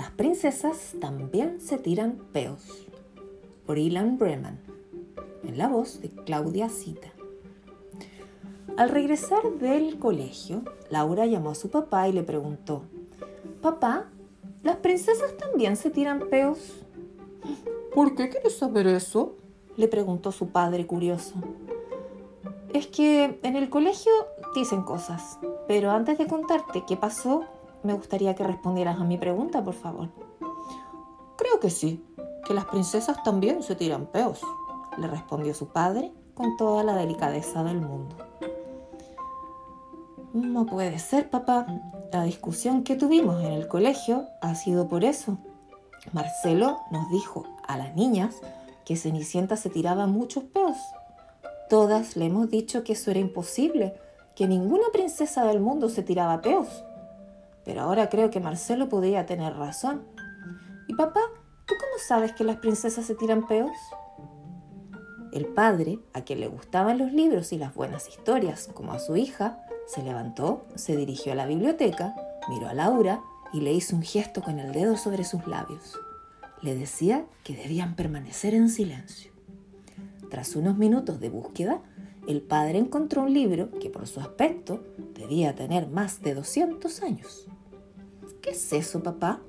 [0.00, 2.88] Las princesas también se tiran peos.
[3.66, 4.58] Por Ilan Breman,
[5.44, 7.08] en la voz de Claudia Cita.
[8.78, 12.84] Al regresar del colegio, Laura llamó a su papá y le preguntó,
[13.60, 14.06] Papá,
[14.62, 16.82] ¿las princesas también se tiran peos?
[17.94, 19.36] ¿Por qué quieres saber eso?
[19.76, 21.34] le preguntó su padre curioso.
[22.72, 24.12] Es que en el colegio
[24.54, 27.44] dicen cosas, pero antes de contarte qué pasó,
[27.82, 30.08] me gustaría que respondieras a mi pregunta, por favor.
[31.36, 32.04] Creo que sí,
[32.46, 34.40] que las princesas también se tiran peos,
[34.98, 38.16] le respondió su padre con toda la delicadeza del mundo.
[40.32, 41.66] No puede ser, papá.
[42.12, 45.38] La discusión que tuvimos en el colegio ha sido por eso.
[46.12, 48.36] Marcelo nos dijo a las niñas
[48.84, 50.76] que Cenicienta se tiraba muchos peos.
[51.68, 53.94] Todas le hemos dicho que eso era imposible,
[54.34, 56.84] que ninguna princesa del mundo se tiraba peos.
[57.64, 60.02] Pero ahora creo que Marcelo podría tener razón.
[60.88, 61.20] ¿Y papá,
[61.66, 63.76] tú cómo sabes que las princesas se tiran peos?
[65.32, 69.16] El padre, a quien le gustaban los libros y las buenas historias, como a su
[69.16, 72.14] hija, se levantó, se dirigió a la biblioteca,
[72.48, 75.98] miró a Laura y le hizo un gesto con el dedo sobre sus labios.
[76.62, 79.32] Le decía que debían permanecer en silencio.
[80.30, 81.80] Tras unos minutos de búsqueda,
[82.26, 84.82] el padre encontró un libro que por su aspecto
[85.14, 87.46] debía tener más de 200 años.
[88.40, 89.40] ¿Qué es eso, papá?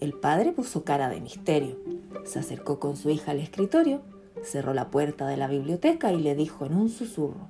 [0.00, 1.76] El padre puso cara de misterio.
[2.24, 4.02] Se acercó con su hija al escritorio,
[4.42, 7.48] cerró la puerta de la biblioteca y le dijo en un susurro,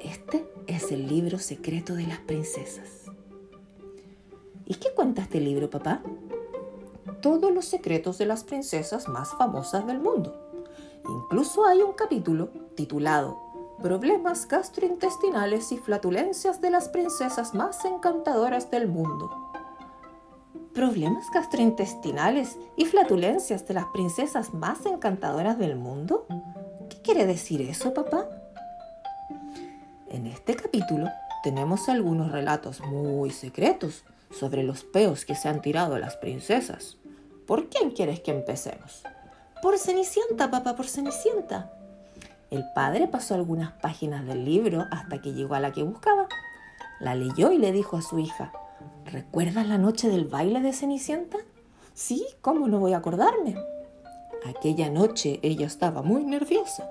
[0.00, 3.04] Este es el libro secreto de las princesas.
[4.64, 6.02] ¿Y qué cuenta este libro, papá?
[7.22, 10.34] Todos los secretos de las princesas más famosas del mundo.
[11.08, 13.40] Incluso hay un capítulo titulado
[13.82, 19.52] Problemas gastrointestinales y flatulencias de las princesas más encantadoras del mundo.
[20.74, 26.26] ¿Problemas gastrointestinales y flatulencias de las princesas más encantadoras del mundo?
[26.88, 28.28] ¿Qué quiere decir eso, papá?
[30.08, 31.08] En este capítulo
[31.42, 36.96] tenemos algunos relatos muy secretos sobre los peos que se han tirado las princesas.
[37.44, 39.02] ¿Por quién quieres que empecemos?
[39.62, 41.72] Por Cenicienta, papá, por Cenicienta.
[42.50, 46.28] El padre pasó algunas páginas del libro hasta que llegó a la que buscaba.
[46.98, 48.52] La leyó y le dijo a su hija,
[49.04, 51.36] ¿recuerdas la noche del baile de Cenicienta?
[51.92, 53.56] Sí, ¿cómo no voy a acordarme?
[54.46, 56.88] Aquella noche ella estaba muy nerviosa.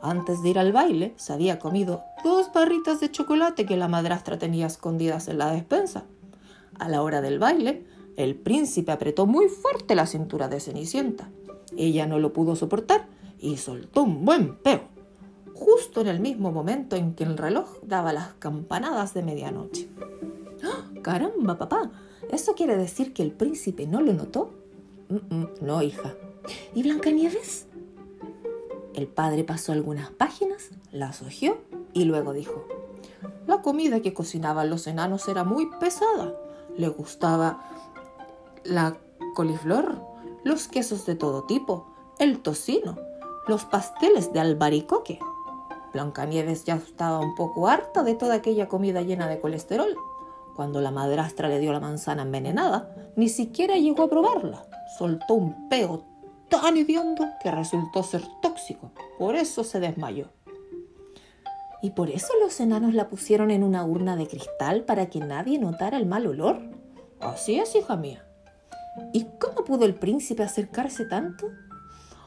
[0.00, 4.38] Antes de ir al baile, se había comido dos barritas de chocolate que la madrastra
[4.38, 6.04] tenía escondidas en la despensa.
[6.78, 7.84] A la hora del baile,
[8.16, 11.28] el príncipe apretó muy fuerte la cintura de Cenicienta.
[11.76, 13.06] Ella no lo pudo soportar
[13.38, 14.82] y soltó un buen peo,
[15.90, 19.88] justo en el mismo momento en que el reloj daba las campanadas de medianoche.
[20.62, 20.88] ¡Ah!
[21.02, 21.90] ¡Caramba, papá!
[22.30, 24.52] ¿Eso quiere decir que el príncipe no lo notó?
[25.60, 26.14] no, hija.
[26.76, 27.66] ¿Y Blancanieves?
[28.94, 31.58] El padre pasó algunas páginas, las hojeó
[31.92, 32.68] y luego dijo,
[33.48, 36.36] la comida que cocinaban los enanos era muy pesada.
[36.76, 37.64] Le gustaba
[38.62, 38.96] la
[39.34, 40.00] coliflor,
[40.44, 42.96] los quesos de todo tipo, el tocino,
[43.48, 45.18] los pasteles de albaricoque.
[45.92, 49.96] Blancanieves ya estaba un poco harta de toda aquella comida llena de colesterol.
[50.56, 54.64] Cuando la madrastra le dio la manzana envenenada, ni siquiera llegó a probarla.
[54.98, 56.04] Soltó un peo
[56.48, 58.90] tan hediondo que resultó ser tóxico.
[59.18, 60.26] Por eso se desmayó.
[61.82, 65.58] ¿Y por eso los enanos la pusieron en una urna de cristal para que nadie
[65.58, 66.60] notara el mal olor?
[67.20, 68.26] Así es, hija mía.
[69.12, 71.46] ¿Y cómo pudo el príncipe acercarse tanto?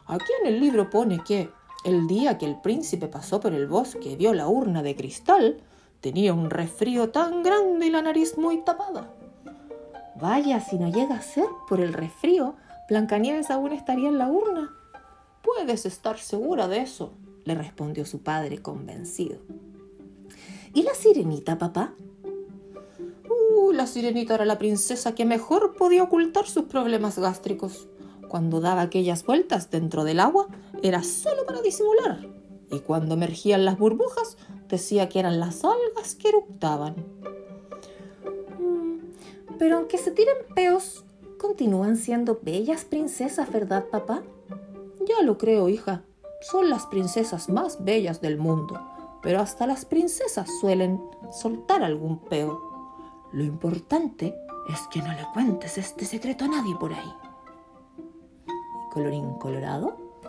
[0.07, 1.49] Aquí en el libro pone que
[1.83, 5.57] el día que el príncipe pasó por el bosque y vio la urna de cristal,
[6.01, 9.13] tenía un resfrío tan grande y la nariz muy tapada.
[10.19, 12.55] Vaya, si no llega a ser por el resfrío,
[12.89, 14.71] Blancanieves aún estaría en la urna.
[15.41, 17.13] Puedes estar segura de eso,
[17.45, 19.39] le respondió su padre convencido.
[20.73, 21.93] ¿Y la sirenita, papá?
[23.29, 27.87] Uh, la sirenita era la princesa que mejor podía ocultar sus problemas gástricos.
[28.27, 30.47] Cuando daba aquellas vueltas dentro del agua
[30.83, 32.19] era solo para disimular.
[32.69, 34.37] Y cuando emergían las burbujas
[34.67, 36.95] decía que eran las algas que eructaban.
[38.59, 41.05] Mm, pero aunque se tiren peos,
[41.39, 44.23] continúan siendo bellas princesas, ¿verdad, papá?
[45.07, 46.03] Ya lo creo, hija.
[46.41, 48.79] Son las princesas más bellas del mundo.
[49.21, 51.01] Pero hasta las princesas suelen
[51.31, 52.59] soltar algún peo.
[53.31, 54.35] Lo importante
[54.69, 57.13] es que no le cuentes este secreto a nadie por ahí.
[58.91, 60.02] Colorín colorado,